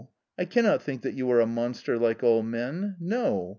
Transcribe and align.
I 0.35 0.45
cannot 0.45 0.81
think 0.81 1.03
that 1.03 1.13
you 1.13 1.29
are 1.29 1.39
a 1.39 1.45
monster, 1.45 1.95
like 1.99 2.23
all 2.23 2.41
men; 2.41 2.95
no 2.99 3.49